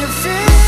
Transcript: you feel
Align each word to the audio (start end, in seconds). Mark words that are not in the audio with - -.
you 0.00 0.06
feel 0.08 0.65